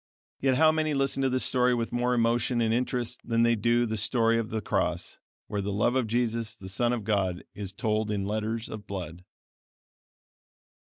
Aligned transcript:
Yet 0.39 0.55
how 0.55 0.71
many 0.71 0.95
listen 0.95 1.21
to 1.21 1.29
this 1.29 1.43
story 1.45 1.75
with 1.75 1.91
more 1.91 2.15
emotion 2.15 2.59
and 2.59 2.73
interest 2.73 3.19
than 3.23 3.43
they 3.43 3.53
do 3.53 3.81
to 3.81 3.85
the 3.85 3.97
story 3.97 4.39
of 4.39 4.49
the 4.49 4.59
cross, 4.59 5.19
where 5.45 5.61
the 5.61 5.71
love 5.71 5.95
of 5.95 6.07
Jesus, 6.07 6.55
the 6.57 6.69
Son 6.69 6.91
of 6.91 7.03
God, 7.03 7.43
is 7.53 7.71
told 7.71 8.09
in 8.09 8.25
letters 8.25 8.67
of 8.67 8.87
blood! 8.87 9.23